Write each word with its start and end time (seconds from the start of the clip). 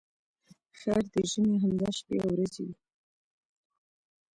خیر 0.79 1.03
د 1.13 1.15
ژمي 1.31 1.55
همدا 1.63 1.89
شپې 1.97 2.15
او 2.25 2.29
ورځې 2.33 2.61
وې. 2.67 2.75